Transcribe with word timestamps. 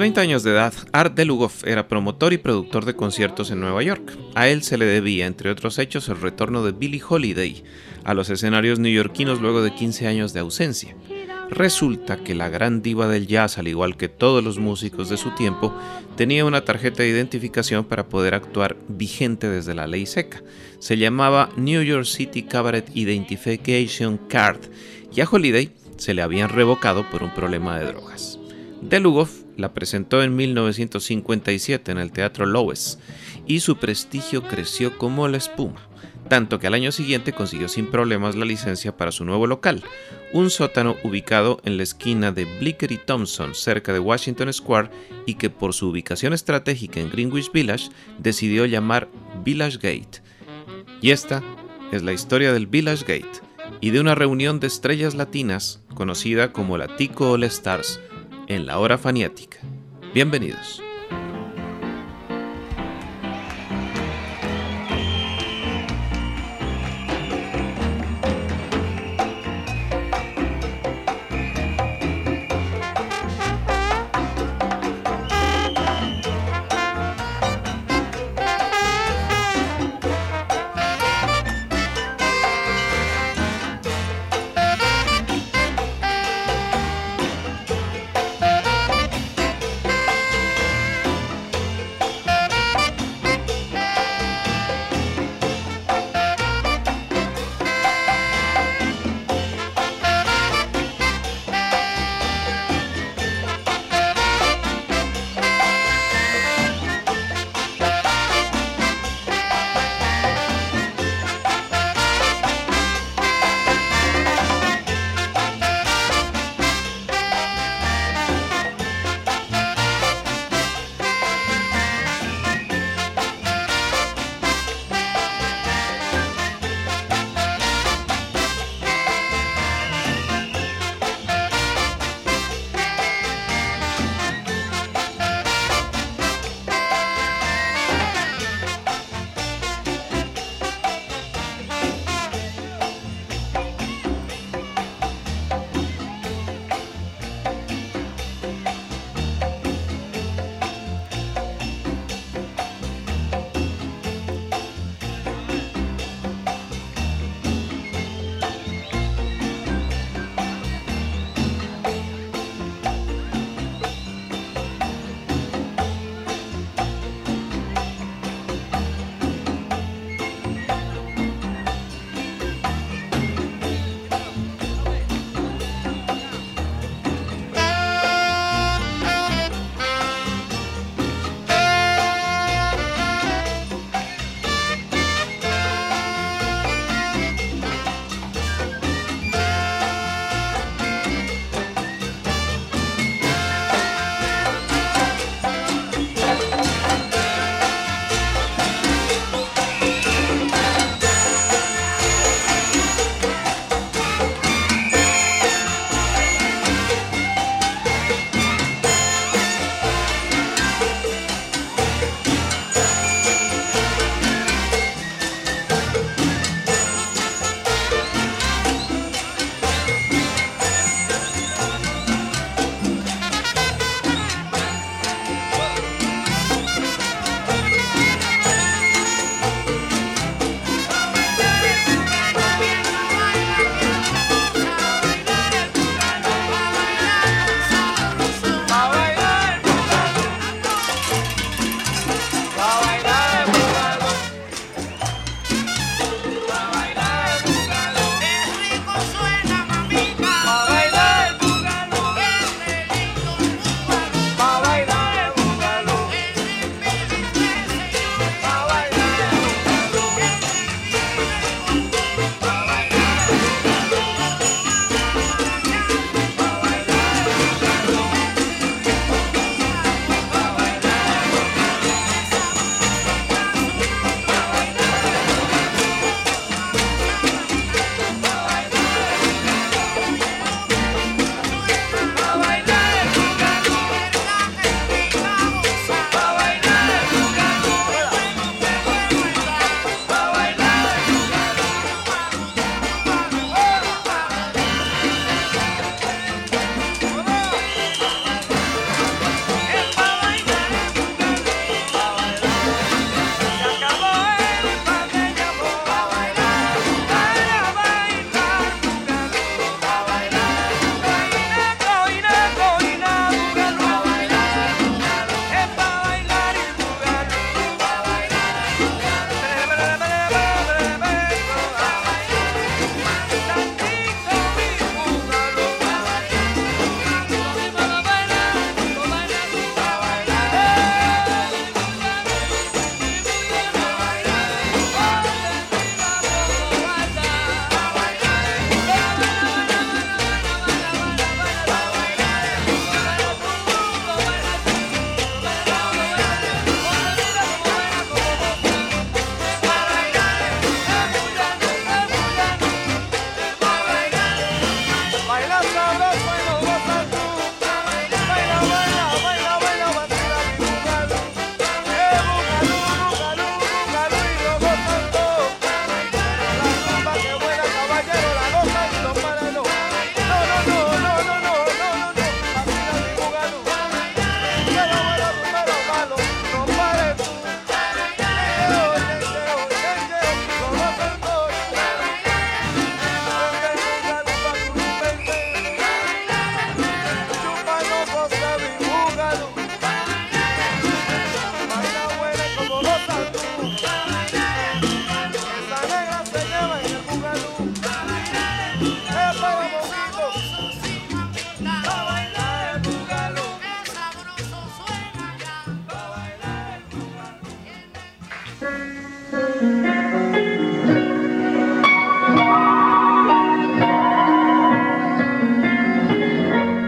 30 0.00 0.18
años 0.18 0.42
de 0.42 0.52
edad, 0.52 0.72
Art 0.92 1.14
Delugoff 1.14 1.62
era 1.66 1.86
promotor 1.86 2.32
y 2.32 2.38
productor 2.38 2.86
de 2.86 2.96
conciertos 2.96 3.50
en 3.50 3.60
Nueva 3.60 3.82
York. 3.82 4.16
A 4.34 4.48
él 4.48 4.62
se 4.62 4.78
le 4.78 4.86
debía, 4.86 5.26
entre 5.26 5.50
otros 5.50 5.78
hechos, 5.78 6.08
el 6.08 6.18
retorno 6.18 6.64
de 6.64 6.72
Billie 6.72 7.02
Holiday 7.06 7.62
a 8.04 8.14
los 8.14 8.30
escenarios 8.30 8.78
neoyorquinos 8.78 9.42
luego 9.42 9.60
de 9.60 9.74
15 9.74 10.06
años 10.06 10.32
de 10.32 10.40
ausencia. 10.40 10.96
Resulta 11.50 12.16
que 12.24 12.34
la 12.34 12.48
gran 12.48 12.80
diva 12.80 13.08
del 13.08 13.26
jazz, 13.26 13.58
al 13.58 13.68
igual 13.68 13.98
que 13.98 14.08
todos 14.08 14.42
los 14.42 14.58
músicos 14.58 15.10
de 15.10 15.18
su 15.18 15.32
tiempo, 15.32 15.76
tenía 16.16 16.46
una 16.46 16.64
tarjeta 16.64 17.02
de 17.02 17.10
identificación 17.10 17.84
para 17.84 18.08
poder 18.08 18.32
actuar 18.32 18.78
vigente 18.88 19.50
desde 19.50 19.74
la 19.74 19.86
ley 19.86 20.06
seca. 20.06 20.42
Se 20.78 20.96
llamaba 20.96 21.50
New 21.58 21.82
York 21.82 22.06
City 22.06 22.44
Cabaret 22.44 22.90
Identification 22.94 24.16
Card 24.16 24.60
y 25.14 25.20
a 25.20 25.28
Holiday 25.30 25.68
se 25.98 26.14
le 26.14 26.22
habían 26.22 26.48
revocado 26.48 27.04
por 27.10 27.22
un 27.22 27.34
problema 27.34 27.78
de 27.78 27.84
drogas. 27.84 28.38
Delugoff 28.80 29.42
la 29.60 29.72
presentó 29.72 30.22
en 30.22 30.34
1957 30.36 31.92
en 31.92 31.98
el 31.98 32.12
Teatro 32.12 32.46
Loew's 32.46 32.98
y 33.46 33.60
su 33.60 33.76
prestigio 33.76 34.42
creció 34.42 34.96
como 34.98 35.28
la 35.28 35.36
espuma, 35.36 35.80
tanto 36.28 36.58
que 36.58 36.66
al 36.66 36.74
año 36.74 36.92
siguiente 36.92 37.32
consiguió 37.32 37.68
sin 37.68 37.90
problemas 37.90 38.36
la 38.36 38.44
licencia 38.44 38.96
para 38.96 39.12
su 39.12 39.24
nuevo 39.24 39.46
local, 39.46 39.82
un 40.32 40.50
sótano 40.50 40.96
ubicado 41.02 41.60
en 41.64 41.76
la 41.76 41.82
esquina 41.82 42.32
de 42.32 42.44
Blicker 42.44 42.92
y 42.92 42.98
Thompson, 42.98 43.54
cerca 43.54 43.92
de 43.92 43.98
Washington 43.98 44.52
Square, 44.52 44.90
y 45.26 45.34
que 45.34 45.50
por 45.50 45.74
su 45.74 45.88
ubicación 45.88 46.32
estratégica 46.32 47.00
en 47.00 47.10
Greenwich 47.10 47.50
Village 47.52 47.90
decidió 48.18 48.66
llamar 48.66 49.08
Village 49.44 49.76
Gate. 49.76 50.22
Y 51.00 51.10
esta 51.10 51.42
es 51.92 52.02
la 52.02 52.12
historia 52.12 52.52
del 52.52 52.66
Village 52.66 53.02
Gate 53.02 53.40
y 53.80 53.90
de 53.90 54.00
una 54.00 54.14
reunión 54.14 54.60
de 54.60 54.66
estrellas 54.66 55.14
latinas 55.14 55.82
conocida 55.94 56.52
como 56.52 56.78
la 56.78 56.96
Tico 56.96 57.32
All 57.32 57.44
Stars 57.44 58.00
en 58.50 58.66
la 58.66 58.80
hora 58.80 58.98
faniática. 58.98 59.58
Bienvenidos. 60.12 60.82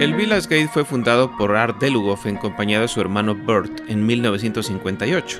El 0.03 0.15
Village 0.15 0.49
Gate 0.49 0.67
fue 0.67 0.85
fundado 0.85 1.37
por 1.37 1.55
Art 1.55 1.79
Delugoff 1.79 2.27
en 2.27 2.37
compañía 2.37 2.81
de 2.81 2.89
su 2.89 3.01
hermano 3.01 3.37
Burt 3.37 3.83
en 3.87 4.05
1958. 4.05 5.39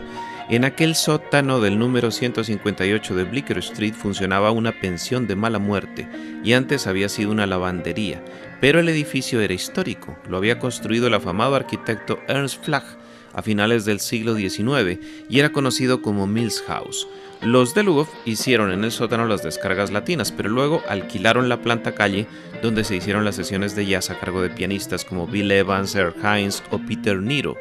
En 0.51 0.65
aquel 0.65 0.95
sótano 0.95 1.61
del 1.61 1.81
número 1.81 2.13
158 2.13 3.17
de 3.17 3.25
Bleecker 3.25 3.59
Street 3.59 3.95
funcionaba 3.95 4.53
una 4.53 4.71
pensión 4.71 5.27
de 5.27 5.35
mala 5.35 5.59
muerte 5.59 6.09
y 6.45 6.53
antes 6.53 6.87
había 6.87 7.09
sido 7.09 7.33
una 7.33 7.49
lavandería, 7.49 8.23
pero 8.61 8.79
el 8.79 8.89
edificio 8.89 9.41
era 9.41 9.53
histórico, 9.53 10.17
lo 10.29 10.37
había 10.37 10.61
construido 10.61 11.09
el 11.09 11.15
afamado 11.15 11.57
arquitecto 11.57 12.21
Ernst 12.29 12.65
Flagg 12.65 12.85
a 13.33 13.43
finales 13.43 13.85
del 13.85 13.99
siglo 13.99 14.37
XIX 14.37 15.01
y 15.29 15.41
era 15.41 15.51
conocido 15.51 16.03
como 16.03 16.29
Mills 16.29 16.63
House. 16.69 17.09
Los 17.43 17.75
de 17.75 17.83
Lugoff 17.83 18.09
hicieron 18.25 18.71
en 18.71 18.85
el 18.85 18.93
sótano 18.93 19.27
las 19.27 19.43
descargas 19.43 19.91
latinas, 19.91 20.31
pero 20.31 20.49
luego 20.49 20.81
alquilaron 20.89 21.49
la 21.49 21.57
planta 21.57 21.93
calle 21.93 22.29
donde 22.63 22.85
se 22.85 22.95
hicieron 22.95 23.25
las 23.25 23.35
sesiones 23.35 23.75
de 23.75 23.85
jazz 23.85 24.11
a 24.11 24.19
cargo 24.21 24.41
de 24.41 24.49
pianistas 24.49 25.05
como 25.05 25.27
Bill 25.27 25.51
Evans, 25.51 25.93
Eric 25.97 26.19
Hines 26.23 26.63
o 26.71 26.79
Peter 26.79 27.17
Niro. 27.17 27.57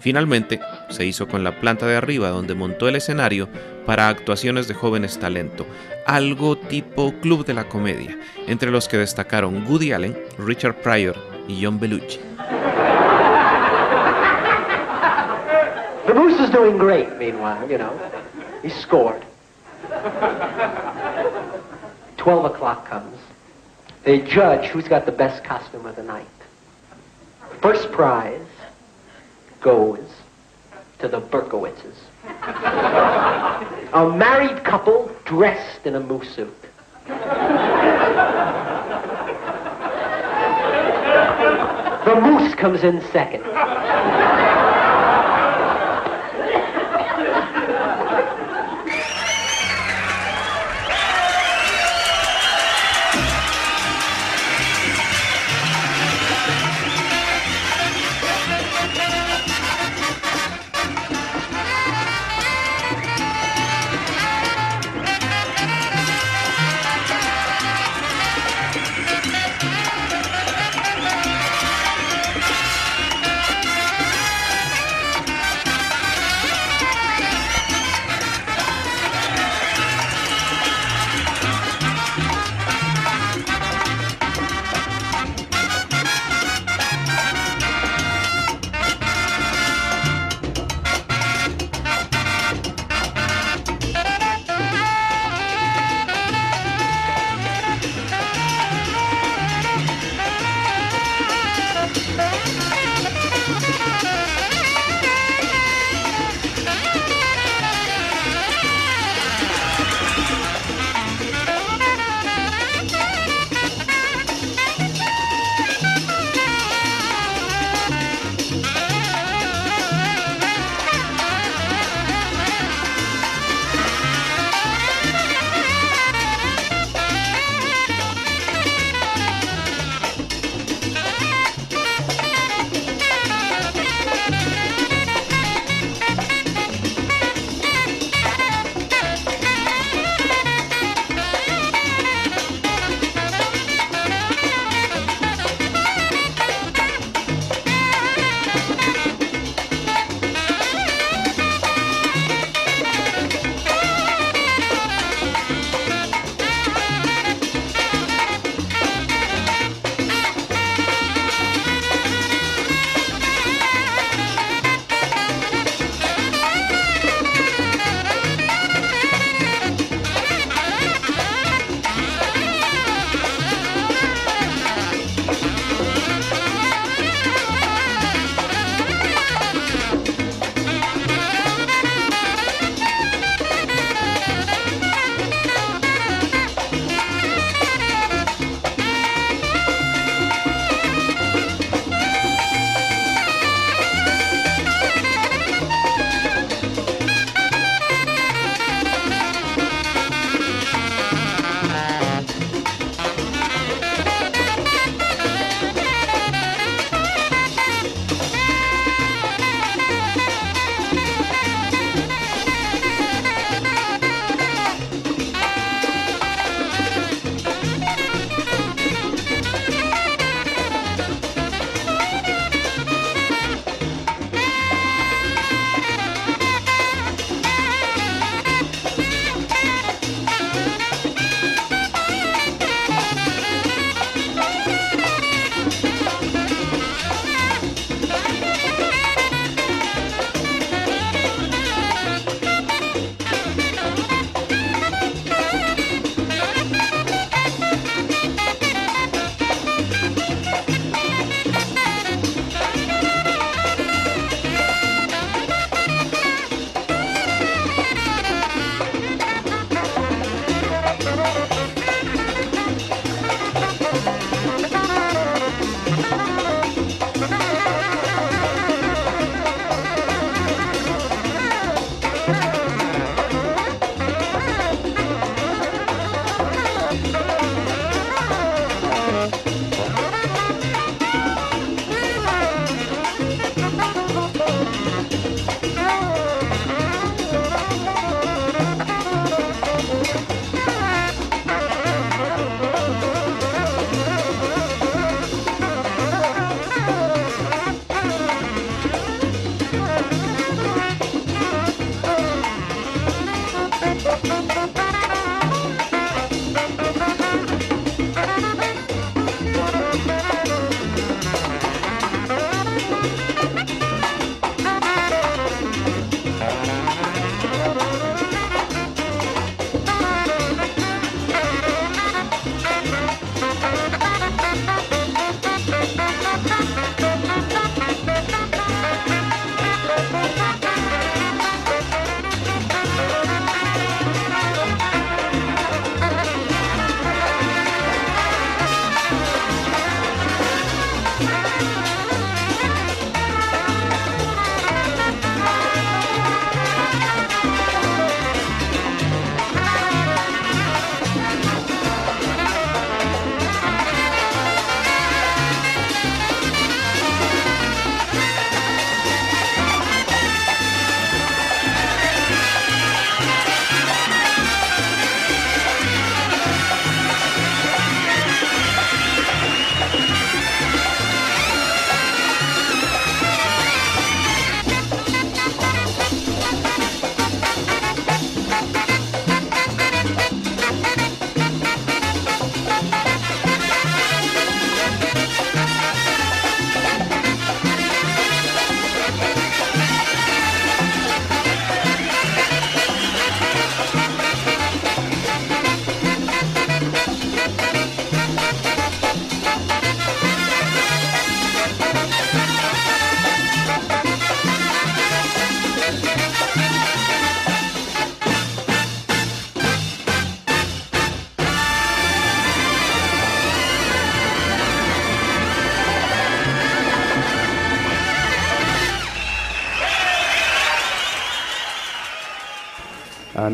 Finalmente, 0.00 0.60
se 0.90 1.06
hizo 1.06 1.28
con 1.28 1.44
la 1.44 1.58
planta 1.60 1.86
de 1.86 1.96
arriba 1.96 2.28
donde 2.28 2.54
montó 2.54 2.88
el 2.88 2.96
escenario 2.96 3.48
para 3.86 4.08
actuaciones 4.08 4.68
de 4.68 4.74
jóvenes 4.74 5.18
talento, 5.18 5.66
algo 6.06 6.58
tipo 6.58 7.14
club 7.20 7.46
de 7.46 7.54
la 7.54 7.64
comedia, 7.64 8.18
entre 8.48 8.70
los 8.70 8.86
que 8.86 8.98
destacaron 8.98 9.64
Woody 9.66 9.92
Allen, 9.92 10.14
Richard 10.36 10.82
Pryor 10.82 11.16
y 11.48 11.64
John 11.64 11.80
Belushi. 11.80 12.20
The 16.06 16.12
Moose 16.12 16.38
is 16.38 16.50
doing 16.50 16.76
great, 16.76 17.16
meanwhile, 17.18 17.66
you 17.66 17.78
know. 17.78 17.92
He 18.62 18.68
scored. 18.68 19.24
12 22.16 22.44
o'clock 22.44 22.86
comes. 22.86 23.18
They 24.04 24.20
judge 24.20 24.66
who's 24.68 24.86
got 24.88 25.06
the 25.06 25.12
best 25.12 25.42
costume 25.44 25.86
of 25.86 25.96
the 25.96 26.02
night. 26.02 26.26
First 27.60 27.90
prize 27.92 28.46
goes 29.60 30.08
to 31.00 31.08
the 31.08 31.20
Berkowitzes. 31.20 31.96
A 33.92 34.08
married 34.08 34.64
couple 34.64 35.10
dressed 35.24 35.84
in 35.86 35.96
a 35.96 36.00
moose 36.00 36.34
suit. 36.34 36.54
The 42.04 42.20
moose 42.20 42.54
comes 42.54 42.82
in 42.84 43.00
second. 43.12 43.44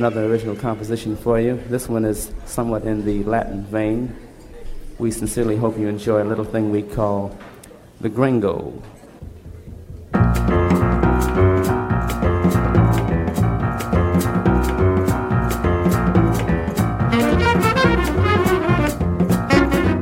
Another 0.09 0.33
original 0.33 0.57
composition 0.57 1.15
for 1.19 1.39
you. 1.39 1.63
This 1.69 1.87
one 1.87 2.07
is 2.07 2.33
somewhat 2.47 2.85
in 2.85 3.05
the 3.05 3.25
Latin 3.25 3.63
vein. 3.67 4.17
We 4.99 5.11
sincerely 5.11 5.57
hope 5.57 5.79
you 5.79 5.87
enjoy 5.87 6.23
a 6.23 6.25
little 6.25 6.47
thing 6.47 6.71
we 6.71 6.83
call 6.83 7.37
the 8.01 8.09
gringo. 8.09 8.73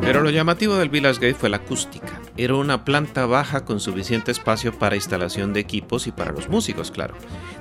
Pero 0.02 0.22
lo 0.22 0.30
llamativo 0.30 0.76
del 0.76 0.88
Village 0.88 1.18
Gate 1.18 1.34
fue 1.34 1.48
la 1.48 1.56
acústica. 1.56 2.25
Era 2.38 2.54
una 2.54 2.84
planta 2.84 3.24
baja 3.24 3.64
con 3.64 3.80
suficiente 3.80 4.30
espacio 4.30 4.78
para 4.78 4.96
instalación 4.96 5.54
de 5.54 5.60
equipos 5.60 6.06
y 6.06 6.12
para 6.12 6.32
los 6.32 6.50
músicos, 6.50 6.90
claro. 6.90 7.14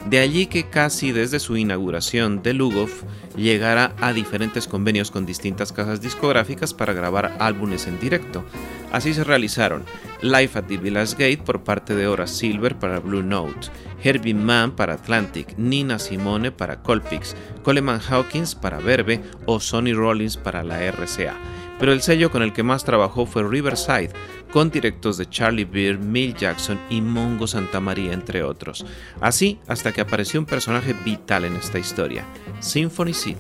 De 0.10 0.20
allí 0.20 0.48
que 0.48 0.70
casi 0.70 1.14
desde 1.14 1.40
su 1.40 1.56
inauguración 1.56 2.44
de 2.44 2.54
Lugov 2.54 2.90
llegara 3.38 3.96
a 4.02 4.12
diferentes 4.12 4.68
convenios 4.68 5.12
con 5.12 5.26
distintas 5.26 5.72
casas 5.72 6.02
discográficas 6.02 6.74
para 6.74 6.92
grabar 6.92 7.38
álbumes 7.40 7.88
en 7.88 8.00
directo. 8.02 8.44
Así 8.92 9.14
se 9.14 9.24
realizaron 9.24 9.84
Live 10.22 10.52
at 10.56 10.66
the 10.66 10.78
Village 10.78 11.14
Gate 11.14 11.44
por 11.44 11.64
parte 11.64 11.96
de 11.96 12.08
Horace 12.08 12.36
Silver 12.36 12.76
para 12.78 13.00
Blue 13.00 13.24
Note, 13.24 13.70
Herbie 14.04 14.34
Mann 14.34 14.76
para 14.76 14.96
Atlantic, 14.96 15.58
Nina 15.58 16.00
Simone 16.00 16.52
para 16.52 16.82
Colpix, 16.82 17.34
Coleman 17.64 18.02
Hawkins 18.10 18.56
para 18.56 18.80
Verve 18.80 19.22
o 19.46 19.62
Sonny 19.62 19.94
Rollins 19.94 20.36
para 20.36 20.64
la 20.64 20.82
RCA 20.82 21.36
pero 21.80 21.92
el 21.92 22.02
sello 22.02 22.32
con 22.32 22.42
el 22.42 22.54
que 22.54 22.64
más 22.64 22.84
trabajó 22.84 23.26
fue 23.26 23.44
Riverside, 23.44 24.12
con 24.52 24.70
directos 24.70 25.18
de 25.18 25.30
Charlie 25.30 25.66
Beer, 25.66 25.98
Mill 25.98 26.36
Jackson 26.36 26.80
y 26.90 27.02
Mongo 27.02 27.48
Santamaría, 27.48 28.14
entre 28.14 28.44
otros. 28.44 28.86
Así 29.20 29.60
hasta 29.68 29.92
que 29.92 30.02
apareció 30.02 30.40
un 30.40 30.46
personaje 30.46 30.94
vital 31.04 31.46
en 31.46 31.56
esta 31.56 31.80
historia, 31.80 32.26
Symphony 32.60 33.14
Sid. 33.14 33.38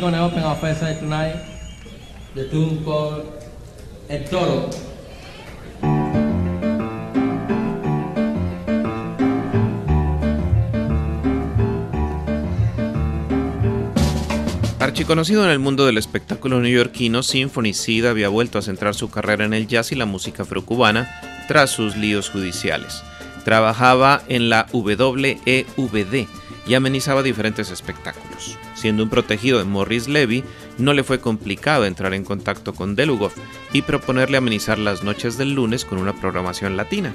We're 0.00 0.12
going 0.12 0.14
to 0.14 0.22
open 0.22 0.44
our 0.44 0.54
first 0.56 0.78
set 0.78 1.00
tonight. 1.00 1.34
The 2.34 2.48
tune 2.48 2.84
called 2.84 3.26
El 4.08 4.24
Toro. 4.28 4.70
Archiconocido 14.78 15.44
en 15.44 15.50
el 15.50 15.58
mundo 15.58 15.84
del 15.84 15.98
espectáculo 15.98 16.60
neoyorquino, 16.60 17.22
Sid 17.24 18.06
había 18.06 18.28
vuelto 18.28 18.58
a 18.58 18.62
centrar 18.62 18.94
su 18.94 19.10
carrera 19.10 19.44
en 19.44 19.52
el 19.52 19.66
jazz 19.66 19.90
y 19.90 19.96
la 19.96 20.06
música 20.06 20.44
afrocubana 20.44 21.08
tras 21.48 21.70
sus 21.70 21.96
líos 21.96 22.30
judiciales. 22.30 23.02
Trabajaba 23.44 24.22
en 24.28 24.48
la 24.48 24.66
WEVD 24.72 26.26
y 26.66 26.74
amenizaba 26.74 27.22
diferentes 27.22 27.70
espectáculos. 27.70 28.56
Siendo 28.78 29.02
un 29.02 29.08
protegido 29.08 29.58
de 29.58 29.64
Morris 29.64 30.06
Levy, 30.06 30.44
no 30.78 30.92
le 30.92 31.02
fue 31.02 31.18
complicado 31.18 31.84
entrar 31.84 32.14
en 32.14 32.22
contacto 32.22 32.74
con 32.74 32.94
Delugov 32.94 33.32
y 33.72 33.82
proponerle 33.82 34.36
amenizar 34.36 34.78
las 34.78 35.02
noches 35.02 35.36
del 35.36 35.52
lunes 35.52 35.84
con 35.84 35.98
una 35.98 36.12
programación 36.12 36.76
latina. 36.76 37.12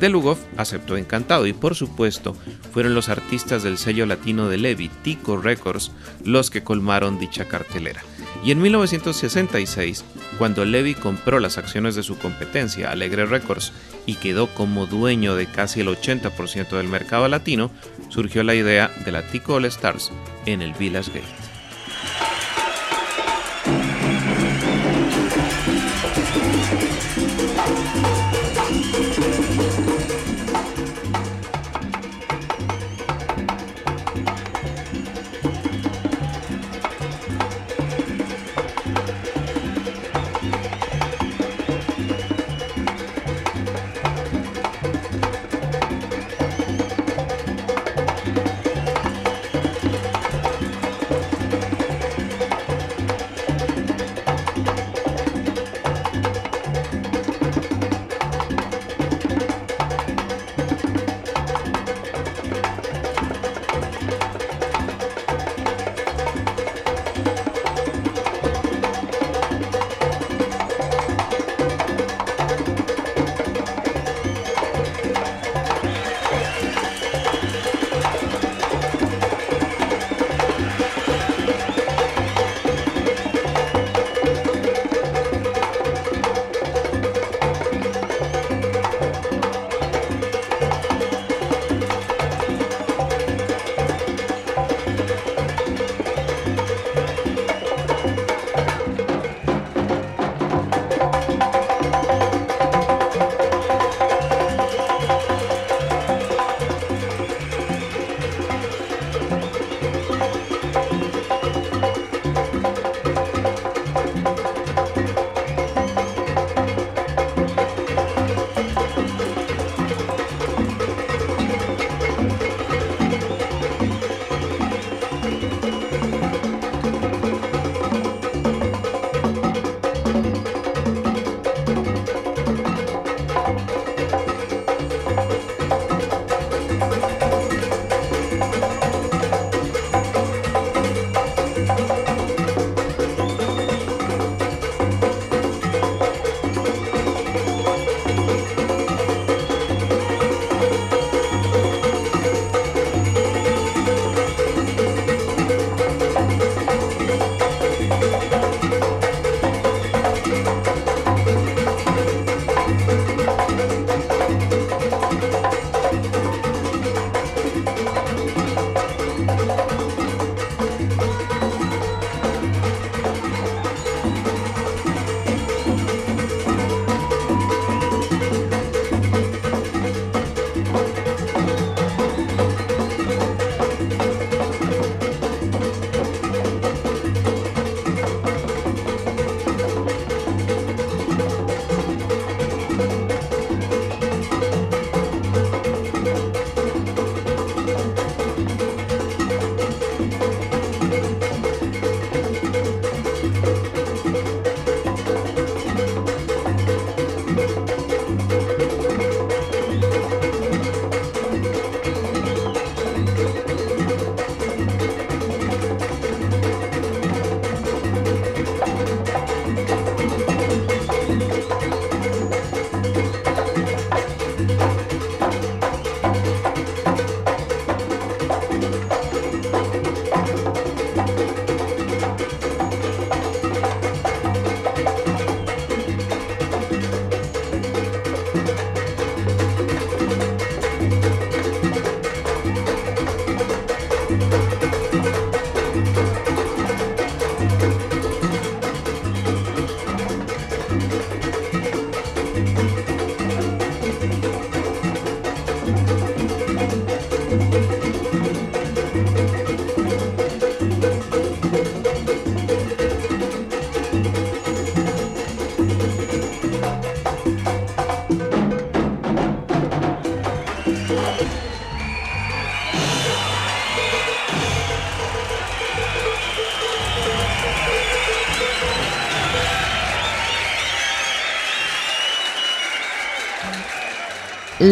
Delugov 0.00 0.36
aceptó 0.56 0.96
encantado 0.96 1.46
y 1.46 1.52
por 1.52 1.76
supuesto 1.76 2.36
fueron 2.72 2.96
los 2.96 3.08
artistas 3.08 3.62
del 3.62 3.78
sello 3.78 4.04
latino 4.04 4.48
de 4.48 4.56
Levy, 4.56 4.88
Tico 5.04 5.36
Records, 5.36 5.92
los 6.24 6.50
que 6.50 6.64
colmaron 6.64 7.20
dicha 7.20 7.46
cartelera. 7.46 8.02
Y 8.46 8.52
en 8.52 8.62
1966, 8.62 10.04
cuando 10.38 10.64
Levy 10.64 10.94
compró 10.94 11.40
las 11.40 11.58
acciones 11.58 11.96
de 11.96 12.04
su 12.04 12.16
competencia, 12.16 12.92
Alegre 12.92 13.26
Records, 13.26 13.72
y 14.06 14.14
quedó 14.14 14.46
como 14.54 14.86
dueño 14.86 15.34
de 15.34 15.46
casi 15.46 15.80
el 15.80 15.88
80% 15.88 16.68
del 16.76 16.86
mercado 16.86 17.26
latino, 17.26 17.72
surgió 18.08 18.44
la 18.44 18.54
idea 18.54 18.88
de 19.04 19.10
la 19.10 19.22
Tico 19.22 19.54
All 19.54 19.64
Stars 19.64 20.12
en 20.46 20.62
el 20.62 20.74
Village 20.74 21.10
Gate. 21.10 21.46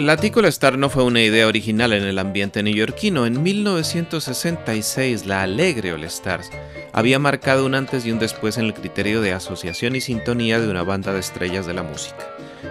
La 0.00 0.16
Ticola 0.16 0.48
Star 0.48 0.78
no 0.78 0.88
fue 0.88 1.04
una 1.04 1.20
idea 1.20 1.46
original 1.46 1.92
en 1.92 2.04
el 2.04 2.18
ambiente 2.18 2.62
neoyorquino. 2.62 3.26
En 3.26 3.42
1966, 3.42 5.26
la 5.26 5.42
Alegre 5.42 5.92
All 5.92 6.04
Stars 6.04 6.50
había 6.94 7.18
marcado 7.18 7.66
un 7.66 7.74
antes 7.74 8.06
y 8.06 8.10
un 8.10 8.18
después 8.18 8.56
en 8.56 8.64
el 8.64 8.72
criterio 8.72 9.20
de 9.20 9.34
asociación 9.34 9.94
y 9.96 10.00
sintonía 10.00 10.58
de 10.58 10.70
una 10.70 10.84
banda 10.84 11.12
de 11.12 11.20
estrellas 11.20 11.66
de 11.66 11.74
la 11.74 11.82
música. 11.82 12.26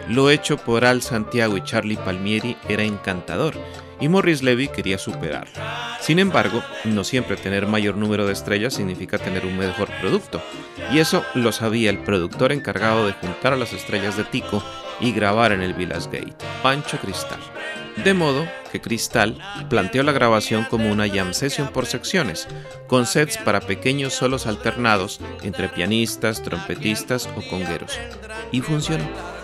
Lo 0.07 0.31
hecho 0.31 0.57
por 0.57 0.85
Al 0.85 1.03
Santiago 1.03 1.55
y 1.55 1.63
Charlie 1.63 1.97
Palmieri 1.97 2.57
era 2.67 2.81
encantador 2.81 3.53
y 3.99 4.07
Morris 4.07 4.41
Levy 4.41 4.67
quería 4.67 4.97
superarlo. 4.97 5.53
Sin 6.01 6.17
embargo, 6.17 6.63
no 6.83 7.03
siempre 7.03 7.37
tener 7.37 7.67
mayor 7.67 7.95
número 7.95 8.25
de 8.25 8.33
estrellas 8.33 8.73
significa 8.73 9.19
tener 9.19 9.45
un 9.45 9.55
mejor 9.55 9.89
producto, 10.01 10.41
y 10.91 10.97
eso 10.97 11.23
lo 11.35 11.51
sabía 11.51 11.91
el 11.91 11.99
productor 11.99 12.53
encargado 12.53 13.05
de 13.05 13.13
juntar 13.13 13.53
a 13.53 13.57
las 13.57 13.73
estrellas 13.73 14.17
de 14.17 14.23
Tico 14.23 14.63
y 14.99 15.11
grabar 15.11 15.51
en 15.51 15.61
el 15.61 15.73
Villas 15.73 16.07
Gate, 16.07 16.35
Pancho 16.61 16.97
Cristal. 16.97 17.39
De 18.03 18.13
modo 18.13 18.47
que 18.71 18.79
Cristal 18.79 19.37
planteó 19.69 20.03
la 20.03 20.11
grabación 20.11 20.65
como 20.69 20.91
una 20.91 21.09
jam 21.09 21.33
session 21.33 21.67
por 21.69 21.85
secciones, 21.85 22.47
con 22.87 23.05
sets 23.05 23.37
para 23.37 23.59
pequeños 23.59 24.13
solos 24.13 24.47
alternados 24.47 25.19
entre 25.41 25.69
pianistas, 25.69 26.41
trompetistas 26.41 27.27
o 27.35 27.41
congueros. 27.49 27.99
Y 28.51 28.61
funcionó. 28.61 29.38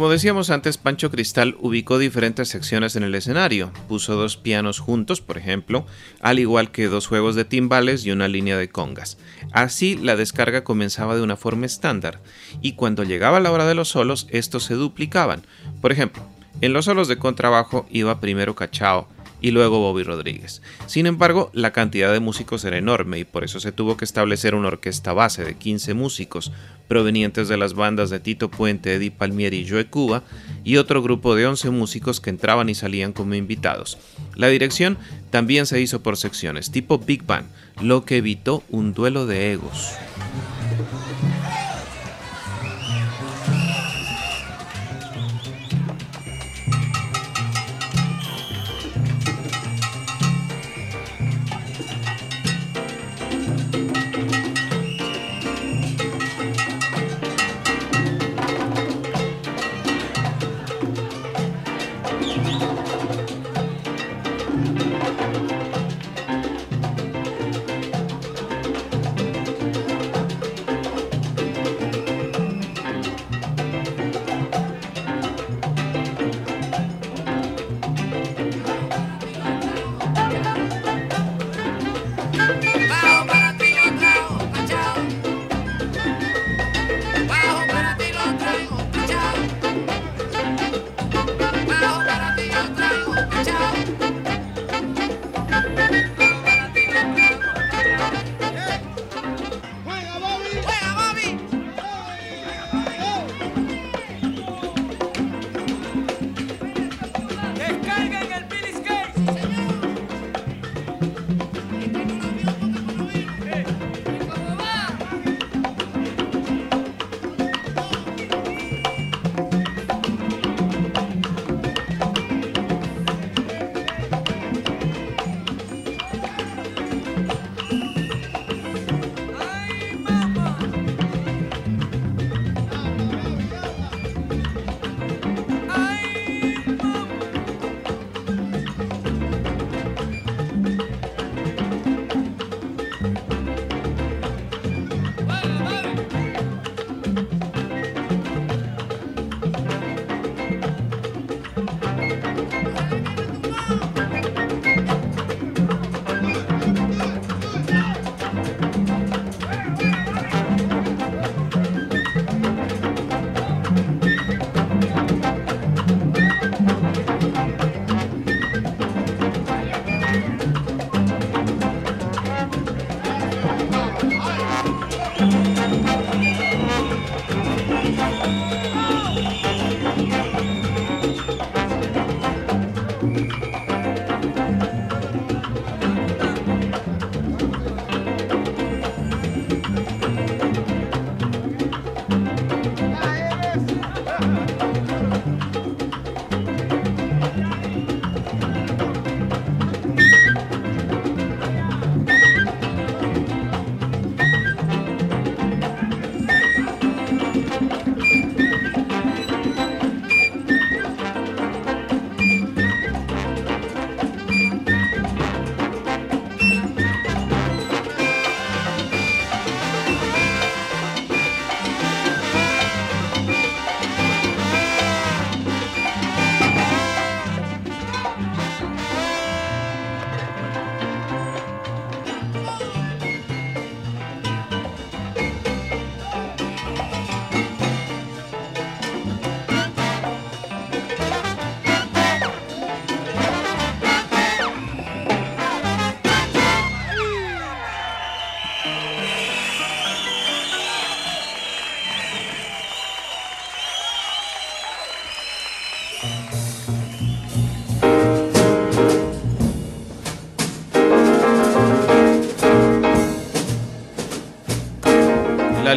Como 0.00 0.12
decíamos 0.12 0.48
antes, 0.48 0.78
Pancho 0.78 1.10
Cristal 1.10 1.58
ubicó 1.60 1.98
diferentes 1.98 2.48
secciones 2.48 2.96
en 2.96 3.02
el 3.02 3.14
escenario. 3.14 3.70
Puso 3.86 4.16
dos 4.16 4.38
pianos 4.38 4.78
juntos, 4.78 5.20
por 5.20 5.36
ejemplo, 5.36 5.84
al 6.22 6.38
igual 6.38 6.70
que 6.70 6.88
dos 6.88 7.06
juegos 7.06 7.34
de 7.34 7.44
timbales 7.44 8.06
y 8.06 8.10
una 8.10 8.26
línea 8.26 8.56
de 8.56 8.70
congas. 8.70 9.18
Así 9.52 9.98
la 9.98 10.16
descarga 10.16 10.64
comenzaba 10.64 11.16
de 11.16 11.20
una 11.20 11.36
forma 11.36 11.66
estándar, 11.66 12.22
y 12.62 12.76
cuando 12.76 13.04
llegaba 13.04 13.40
la 13.40 13.52
hora 13.52 13.66
de 13.66 13.74
los 13.74 13.90
solos, 13.90 14.26
estos 14.30 14.64
se 14.64 14.72
duplicaban. 14.72 15.42
Por 15.82 15.92
ejemplo, 15.92 16.22
en 16.62 16.72
los 16.72 16.86
solos 16.86 17.06
de 17.06 17.18
contrabajo 17.18 17.84
iba 17.90 18.20
primero 18.20 18.54
Cachao, 18.54 19.06
y 19.40 19.50
luego 19.50 19.78
Bobby 19.78 20.02
Rodríguez. 20.02 20.62
Sin 20.86 21.06
embargo, 21.06 21.50
la 21.52 21.72
cantidad 21.72 22.12
de 22.12 22.20
músicos 22.20 22.64
era 22.64 22.78
enorme 22.78 23.18
y 23.18 23.24
por 23.24 23.44
eso 23.44 23.60
se 23.60 23.72
tuvo 23.72 23.96
que 23.96 24.04
establecer 24.04 24.54
una 24.54 24.68
orquesta 24.68 25.12
base 25.12 25.44
de 25.44 25.54
15 25.54 25.94
músicos 25.94 26.52
provenientes 26.88 27.48
de 27.48 27.56
las 27.56 27.74
bandas 27.74 28.10
de 28.10 28.20
Tito 28.20 28.50
Puente, 28.50 28.94
Eddie 28.94 29.10
Palmieri 29.10 29.58
y 29.58 29.68
Joe 29.68 29.86
Cuba 29.86 30.22
y 30.64 30.76
otro 30.76 31.02
grupo 31.02 31.34
de 31.34 31.46
11 31.46 31.70
músicos 31.70 32.20
que 32.20 32.30
entraban 32.30 32.68
y 32.68 32.74
salían 32.74 33.12
como 33.12 33.34
invitados. 33.34 33.98
La 34.34 34.48
dirección 34.48 34.98
también 35.30 35.66
se 35.66 35.80
hizo 35.80 36.02
por 36.02 36.16
secciones, 36.16 36.70
tipo 36.70 36.98
Big 36.98 37.24
Band, 37.24 37.46
lo 37.80 38.04
que 38.04 38.16
evitó 38.16 38.62
un 38.70 38.92
duelo 38.92 39.26
de 39.26 39.52
egos. 39.52 39.92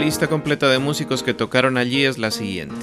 Lista 0.04 0.28
completa 0.28 0.68
de 0.68 0.80
músicos 0.80 1.24
que 1.24 1.34
tocaron 1.34 1.78
allí 1.78 2.04
es 2.04 2.18
la 2.18 2.30
siguiente. 2.30 2.76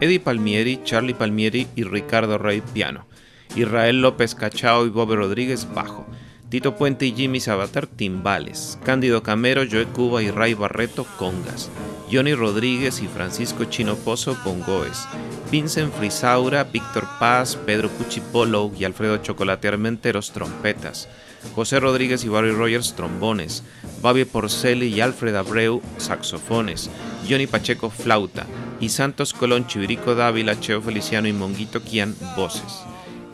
Eddie 0.00 0.18
Palmieri, 0.18 0.80
Charlie 0.82 1.14
Palmieri 1.14 1.68
y 1.76 1.84
Ricardo 1.84 2.36
Rey 2.36 2.62
piano. 2.72 3.06
Israel 3.54 4.02
López 4.02 4.34
Cachao 4.34 4.84
y 4.84 4.88
Bobby 4.88 5.14
Rodríguez 5.14 5.68
bajo. 5.72 6.04
Tito 6.48 6.74
Puente 6.74 7.06
y 7.06 7.12
Jimmy 7.12 7.38
Sabater 7.38 7.86
timbales. 7.86 8.76
Cándido 8.84 9.22
Camero, 9.22 9.62
Joe 9.70 9.86
Cuba 9.86 10.20
y 10.24 10.32
Ray 10.32 10.54
Barreto 10.54 11.06
congas. 11.16 11.70
Johnny 12.10 12.34
Rodríguez 12.34 13.00
y 13.02 13.06
Francisco 13.06 13.66
Chino 13.66 13.94
Pozo 13.94 14.36
bongoes. 14.44 15.06
Vincent 15.52 15.94
Frisaura, 15.94 16.64
Víctor 16.64 17.06
Paz, 17.20 17.54
Pedro 17.54 17.88
Cuchipolo 17.90 18.72
y 18.76 18.82
Alfredo 18.82 19.18
Chocolate 19.18 19.68
Armenteros 19.68 20.32
trompetas. 20.32 21.08
José 21.54 21.80
Rodríguez 21.80 22.24
y 22.24 22.28
Barry 22.28 22.50
Rogers 22.50 22.94
trombones, 22.94 23.62
Bobby 24.02 24.24
Porcelli 24.24 24.88
y 24.88 25.00
Alfred 25.00 25.34
Abreu 25.34 25.80
saxofones, 25.98 26.90
Johnny 27.28 27.46
Pacheco 27.46 27.90
flauta 27.90 28.46
y 28.80 28.88
Santos 28.88 29.32
Colón, 29.32 29.66
Chivirico 29.66 30.14
Dávila, 30.14 30.58
Cheo 30.60 30.82
Feliciano 30.82 31.28
y 31.28 31.32
Monguito 31.32 31.82
Kian, 31.82 32.14
voces. 32.36 32.84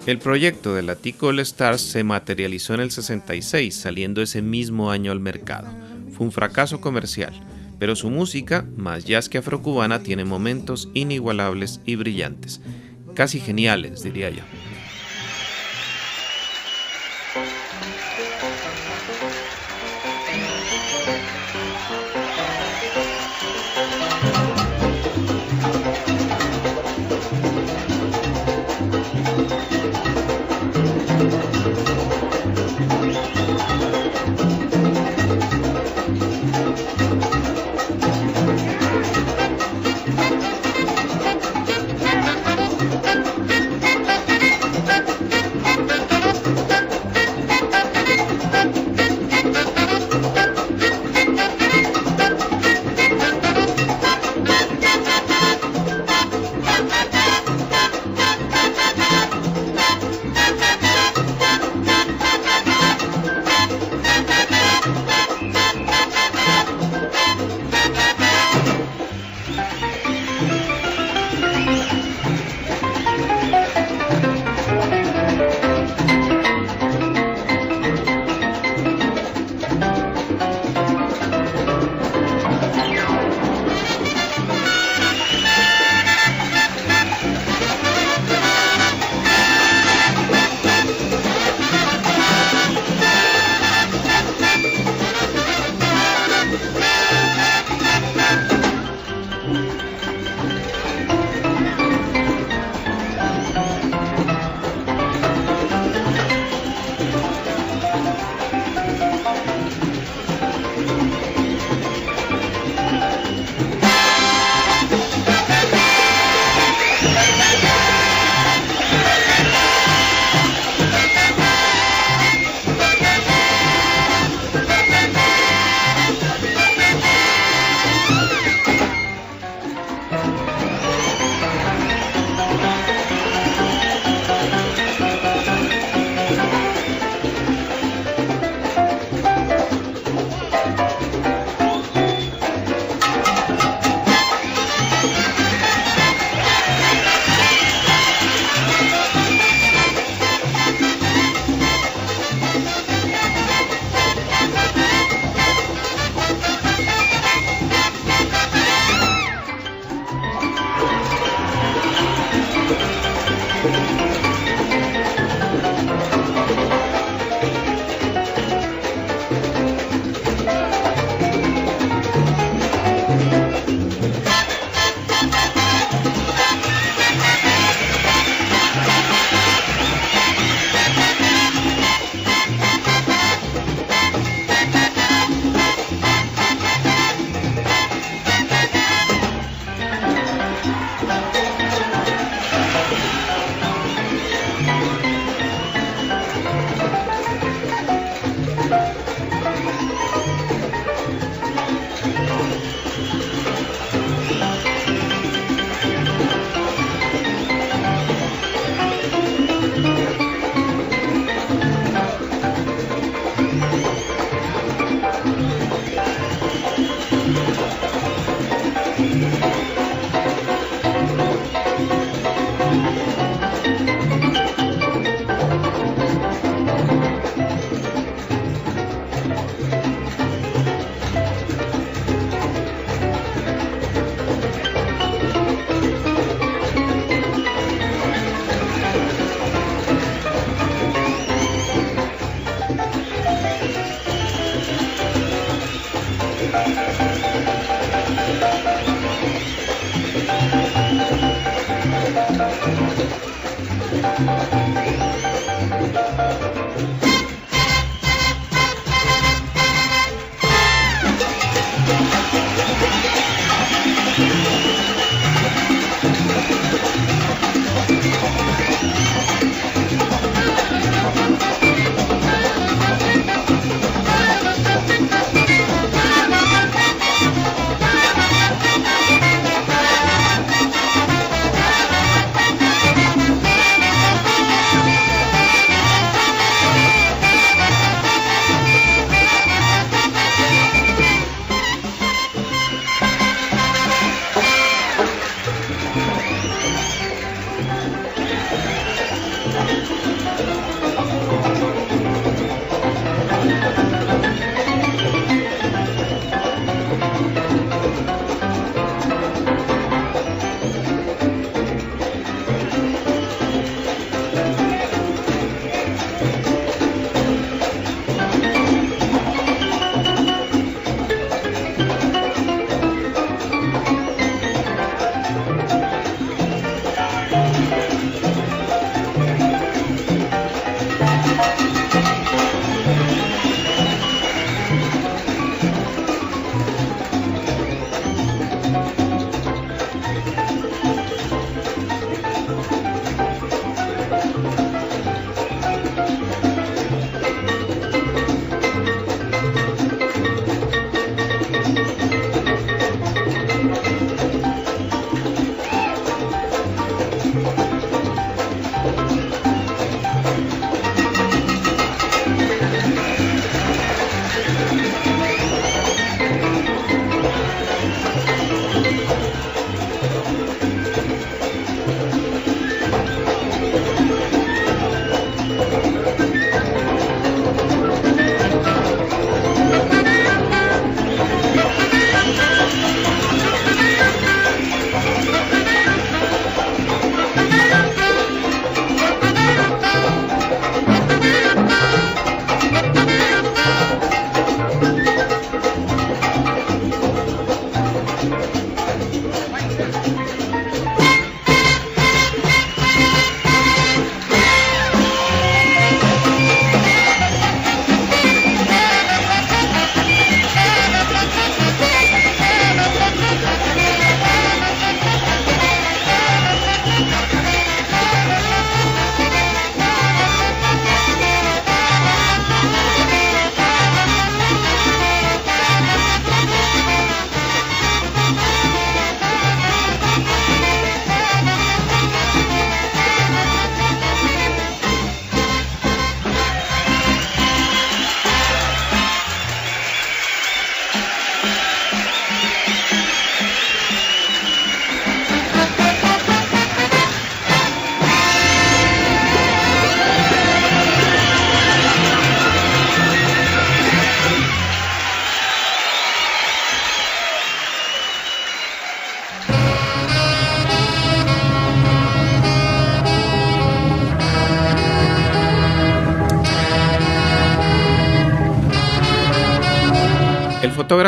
El 0.07 0.19
proyecto 0.19 0.75
de 0.75 0.83
la 0.83 0.97
Tico 0.97 1.27
All 1.29 1.41
Stars 1.41 1.83
se 1.83 2.05
materializó 2.05 2.75
en 2.75 2.81
el 2.81 2.91
66, 2.91 3.75
saliendo 3.75 4.23
ese 4.23 4.41
mismo 4.41 4.91
año 4.91 5.13
al 5.13 5.21
mercado. 5.21 5.69
Fue 6.13 6.27
un 6.27 6.33
fracaso 6.33 6.81
comercial, 6.81 7.33
pero 7.79 7.97
su 7.97 8.11
música, 8.11 8.67
más 8.77 9.05
jazz 9.05 9.29
que 9.29 9.39
afrocubana, 9.39 10.03
tiene 10.03 10.25
momentos 10.25 10.89
inigualables 10.95 11.81
y 11.85 11.97
brillantes, 11.97 12.61
casi 13.15 13.41
geniales, 13.41 14.03
diría 14.03 14.31
yo. 14.31 14.43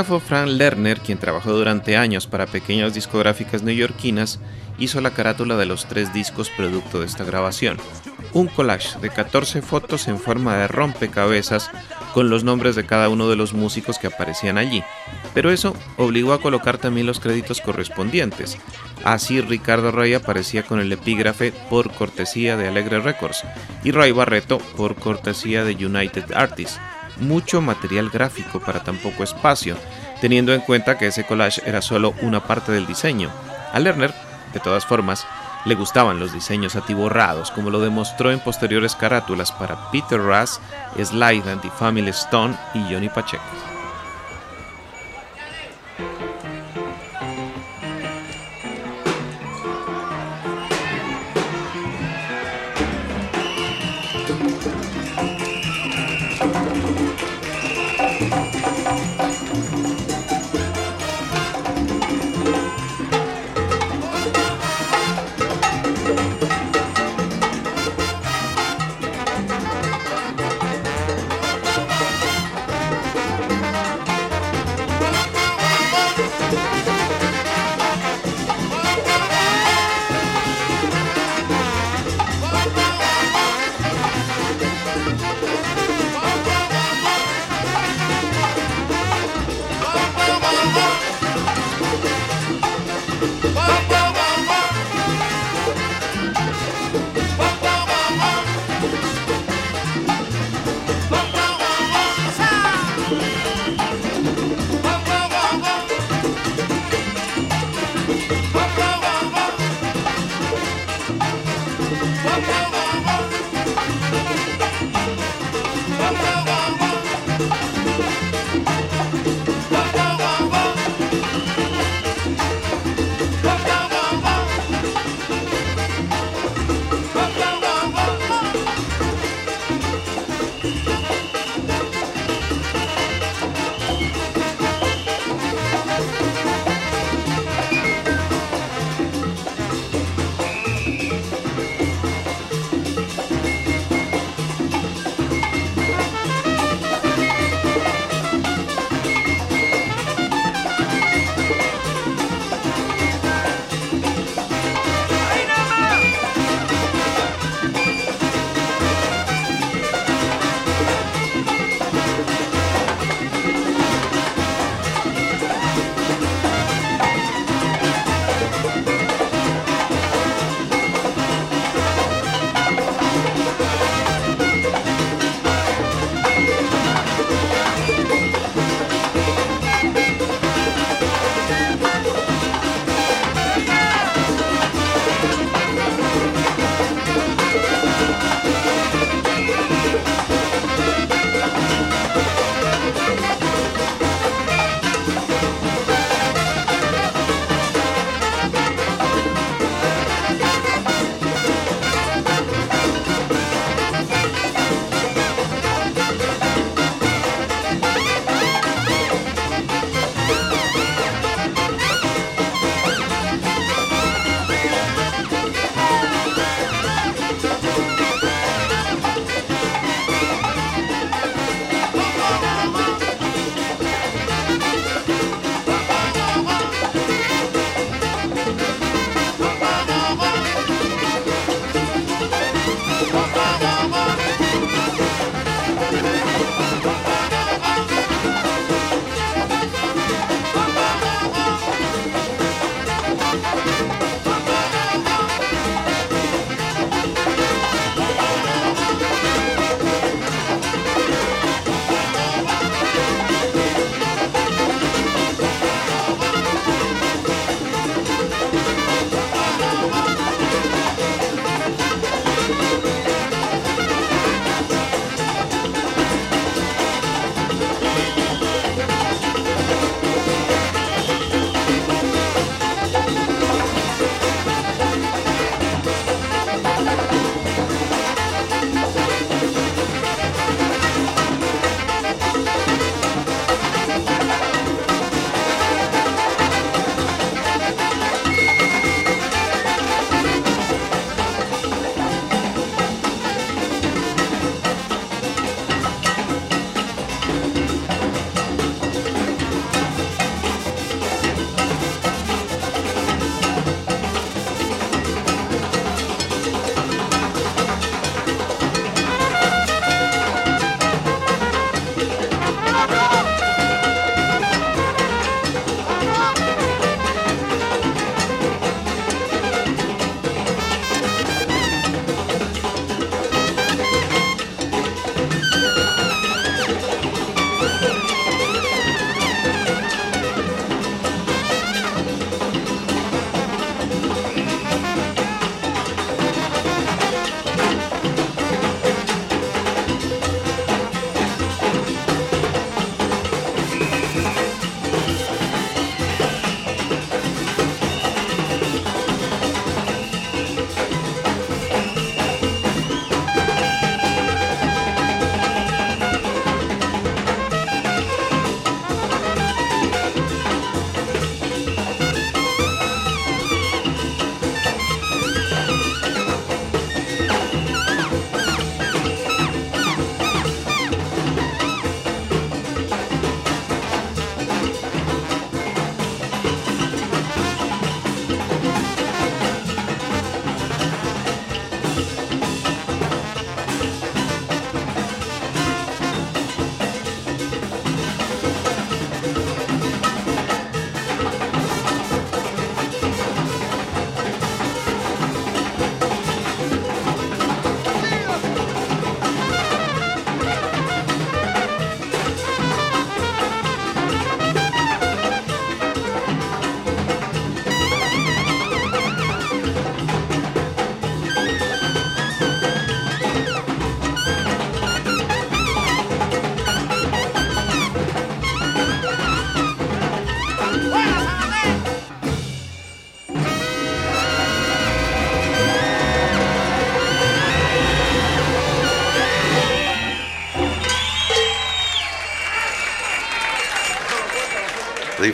Fotógrafo 0.05 0.27
Frank 0.27 0.49
Lerner, 0.49 1.01
quien 1.01 1.19
trabajó 1.19 1.53
durante 1.53 1.97
años 1.97 2.27
para 2.27 2.47
pequeñas 2.47 2.95
discográficas 2.95 3.63
neoyorquinas, 3.63 4.41
hizo 4.79 5.01
la 5.01 5.11
carátula 5.11 5.57
de 5.57 5.67
los 5.67 5.87
tres 5.87 6.13
discos 6.13 6.51
producto 6.51 7.01
de 7.01 7.07
esta 7.07 7.25
grabación. 7.25 7.77
Un 8.33 8.49
collage 8.49 8.99
de 9.01 9.11
14 9.11 9.63
fotos 9.63 10.09
en 10.09 10.19
forma 10.19 10.57
de 10.57 10.67
rompecabezas 10.67 11.71
con 12.15 12.31
los 12.31 12.43
nombres 12.43 12.75
de 12.75 12.85
cada 12.85 13.09
uno 13.09 13.29
de 13.29 13.37
los 13.37 13.53
músicos 13.53 13.99
que 13.99 14.09
aparecían 14.09 14.59
allí. 14.59 14.83
Pero 15.35 15.53
eso 15.53 15.77
obligó 15.99 16.33
a 16.33 16.41
colocar 16.41 16.79
también 16.79 17.07
los 17.07 17.21
créditos 17.21 17.61
correspondientes. 17.61 18.59
Así 19.05 19.41
Ricardo 19.41 19.93
Rey 19.93 20.15
aparecía 20.15 20.65
con 20.65 20.81
el 20.81 20.91
epígrafe 20.91 21.53
por 21.71 21.93
cortesía 21.93 22.57
de 22.57 22.69
Alegre 22.69 23.01
Records 23.01 23.45
y 23.85 23.93
Ray 23.93 24.13
Barreto 24.13 24.59
por 24.77 24.97
cortesía 24.97 25.65
de 25.65 25.75
United 25.75 26.33
Artists 26.35 26.81
mucho 27.19 27.61
material 27.61 28.11
gráfico 28.11 28.61
para 28.61 28.83
tan 28.83 28.97
poco 28.97 29.23
espacio, 29.23 29.77
teniendo 30.21 30.53
en 30.55 30.61
cuenta 30.61 30.99
que 30.99 31.07
ese 31.07 31.25
collage 31.25 31.63
era 31.67 31.83
solo 31.83 32.15
una 32.23 32.45
parte 32.45 32.73
del 32.73 32.87
diseño. 32.87 33.31
A 33.73 33.79
Lerner, 33.79 34.13
de 34.53 34.61
todas 34.61 34.87
formas, 34.87 35.27
le 35.65 35.75
gustaban 35.75 36.19
los 36.19 36.33
diseños 36.33 36.77
atiborrados, 36.77 37.51
como 37.51 37.71
lo 37.71 37.81
demostró 37.81 38.33
en 38.33 38.41
posteriores 38.41 38.97
carátulas 38.97 39.53
para 39.53 39.91
Peter 39.91 40.21
Russ, 40.21 40.61
Slide 40.97 41.51
and 41.51 41.63
the 41.63 41.71
Family 41.71 42.11
Stone 42.11 42.57
y 42.75 42.93
Johnny 42.93 43.09
Pacheco. 43.09 43.72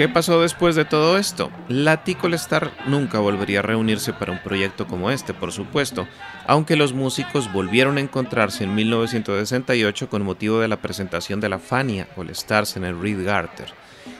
¿Qué 0.00 0.08
pasó 0.08 0.40
después 0.40 0.76
de 0.76 0.86
todo 0.86 1.18
esto? 1.18 1.50
La 1.68 2.04
Ticol 2.04 2.32
Star 2.32 2.72
nunca 2.86 3.18
volvería 3.18 3.58
a 3.58 3.62
reunirse 3.62 4.14
para 4.14 4.32
un 4.32 4.38
proyecto 4.38 4.86
como 4.86 5.10
este, 5.10 5.34
por 5.34 5.52
supuesto, 5.52 6.08
aunque 6.46 6.74
los 6.74 6.94
músicos 6.94 7.52
volvieron 7.52 7.98
a 7.98 8.00
encontrarse 8.00 8.64
en 8.64 8.74
1968 8.74 10.08
con 10.08 10.22
motivo 10.22 10.58
de 10.58 10.68
la 10.68 10.78
presentación 10.78 11.38
de 11.38 11.50
la 11.50 11.58
Fania 11.58 12.08
All 12.16 12.30
Stars 12.30 12.78
en 12.78 12.84
el 12.84 12.98
Reed 12.98 13.26
Garter. 13.26 13.74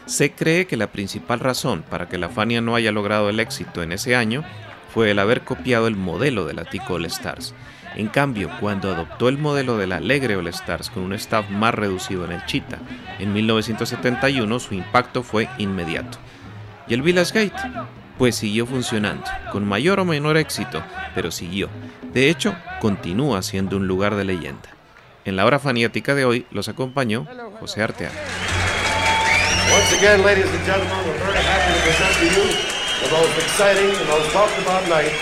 Se 0.04 0.32
cree 0.32 0.66
que 0.66 0.76
la 0.76 0.92
principal 0.92 1.40
razón 1.40 1.82
para 1.88 2.10
que 2.10 2.18
la 2.18 2.28
Fania 2.28 2.60
no 2.60 2.74
haya 2.74 2.92
logrado 2.92 3.30
el 3.30 3.40
éxito 3.40 3.82
en 3.82 3.92
ese 3.92 4.14
año 4.14 4.44
fue 4.92 5.10
el 5.12 5.18
haber 5.18 5.44
copiado 5.44 5.86
el 5.86 5.96
modelo 5.96 6.44
de 6.44 6.52
la 6.52 6.66
Tico 6.66 6.96
All 6.96 7.06
Stars. 7.06 7.54
En 7.96 8.08
cambio, 8.08 8.50
cuando 8.60 8.92
adoptó 8.92 9.28
el 9.28 9.38
modelo 9.38 9.76
de 9.76 9.86
la 9.86 9.96
Alegre 9.96 10.36
All 10.36 10.46
Stars 10.48 10.90
con 10.90 11.02
un 11.02 11.12
staff 11.14 11.50
más 11.50 11.74
reducido 11.74 12.24
en 12.24 12.32
el 12.32 12.44
Chita, 12.46 12.78
en 13.18 13.32
1971 13.32 14.60
su 14.60 14.74
impacto 14.74 15.22
fue 15.22 15.48
inmediato. 15.58 16.18
¿Y 16.86 16.94
el 16.94 17.02
Village 17.02 17.32
Gate? 17.32 17.86
Pues 18.16 18.36
siguió 18.36 18.66
funcionando, 18.66 19.24
con 19.50 19.66
mayor 19.66 20.00
o 20.00 20.04
menor 20.04 20.36
éxito, 20.36 20.82
pero 21.14 21.30
siguió. 21.30 21.68
De 22.12 22.28
hecho, 22.28 22.54
continúa 22.80 23.42
siendo 23.42 23.76
un 23.76 23.86
lugar 23.86 24.14
de 24.14 24.24
leyenda. 24.24 24.70
En 25.24 25.36
la 25.36 25.44
hora 25.44 25.58
faniática 25.58 26.14
de 26.14 26.24
hoy 26.24 26.46
los 26.50 26.68
acompañó 26.68 27.26
José 27.58 27.82
Arteaga. 27.82 28.14
Once 29.72 29.92
again, 29.98 30.24
ladies 30.24 30.46
and 30.46 30.66
gentlemen, 30.66 30.98
we're 31.06 31.18
very 31.24 31.38
happy 31.38 31.72
to 31.72 31.80
present 31.86 32.12
to 32.18 32.26
you 32.26 32.80
the 33.04 33.10
most 33.12 33.38
exciting, 33.38 33.86
the 33.86 34.04
most 34.10 34.32
talked 34.32 34.58
about 34.58 34.82
night 34.88 35.12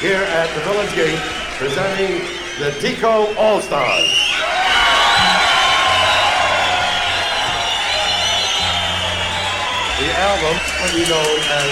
here 0.00 0.22
at 0.22 0.48
the 0.54 0.60
Village 0.60 0.94
Gate, 0.94 1.18
presenting 1.58 2.22
the 2.60 2.70
Tico 2.78 3.34
All 3.34 3.60
Stars. 3.60 4.06
The 9.98 10.08
album 10.22 10.54
will 10.78 10.94
be 10.94 11.02
known 11.10 11.38
as 11.50 11.68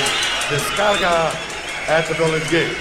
Descarga 0.51 1.31
at 1.87 2.05
the 2.09 2.15
Village 2.15 2.51
Gate. 2.51 2.77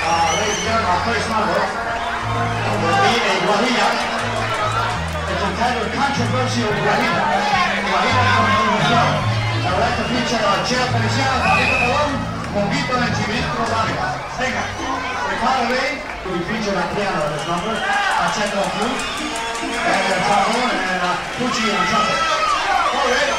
Uh, 0.00 0.32
ladies 0.40 0.56
and 0.56 0.64
gentlemen, 0.64 0.88
our 0.88 1.04
first 1.04 1.28
number 1.28 1.60
will 2.80 2.96
be 3.04 3.20
a 3.20 3.36
guajilla. 3.44 3.88
It's 5.28 5.44
entitled 5.44 5.92
Controversial 5.92 6.72
Guajilla. 6.72 7.85
Feature 10.06 10.42
our 10.44 10.58
chair 10.66 10.86
feliciano, 10.90 11.38
Paquito 11.38 11.76
Colón, 11.78 12.10
Chivito 13.14 13.62
Vargas. 13.70 14.14
Venga. 14.38 14.64
Pucci 21.38 21.70
on 21.70 21.86
trumpet. 21.86 22.20
All 22.94 23.10
right. 23.10 23.35